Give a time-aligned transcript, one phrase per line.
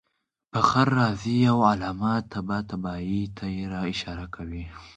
[0.51, 3.45] فخر رازي او علامه طباطبايي ته
[3.93, 4.63] اشاره کوي.